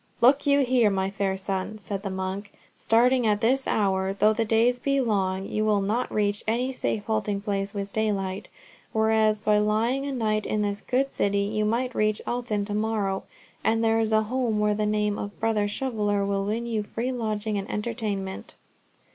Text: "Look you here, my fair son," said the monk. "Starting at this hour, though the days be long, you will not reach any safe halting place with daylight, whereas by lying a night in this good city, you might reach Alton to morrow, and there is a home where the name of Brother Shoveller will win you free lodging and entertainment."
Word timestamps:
"Look 0.19 0.47
you 0.47 0.61
here, 0.61 0.89
my 0.89 1.11
fair 1.11 1.37
son," 1.37 1.77
said 1.77 2.01
the 2.01 2.09
monk. 2.09 2.51
"Starting 2.75 3.27
at 3.27 3.39
this 3.39 3.67
hour, 3.67 4.13
though 4.13 4.33
the 4.33 4.43
days 4.45 4.79
be 4.79 4.99
long, 4.99 5.43
you 5.45 5.63
will 5.63 5.79
not 5.79 6.11
reach 6.11 6.43
any 6.47 6.73
safe 6.73 7.05
halting 7.05 7.41
place 7.41 7.75
with 7.75 7.93
daylight, 7.93 8.47
whereas 8.93 9.41
by 9.41 9.59
lying 9.59 10.07
a 10.07 10.11
night 10.11 10.47
in 10.47 10.63
this 10.63 10.81
good 10.81 11.11
city, 11.11 11.41
you 11.43 11.65
might 11.65 11.93
reach 11.93 12.19
Alton 12.25 12.65
to 12.65 12.73
morrow, 12.73 13.25
and 13.63 13.83
there 13.83 13.99
is 13.99 14.11
a 14.11 14.23
home 14.23 14.57
where 14.57 14.73
the 14.73 14.87
name 14.87 15.19
of 15.19 15.39
Brother 15.39 15.67
Shoveller 15.67 16.25
will 16.25 16.45
win 16.45 16.65
you 16.65 16.81
free 16.81 17.11
lodging 17.11 17.59
and 17.59 17.69
entertainment." 17.69 18.55